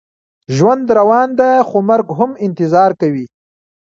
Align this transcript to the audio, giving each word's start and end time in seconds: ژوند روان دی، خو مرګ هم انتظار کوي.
ژوند 0.55 0.85
روان 0.97 1.29
دی، 1.39 1.51
خو 1.67 1.77
مرګ 1.89 2.07
هم 2.17 2.31
انتظار 2.45 2.91
کوي. 3.01 3.25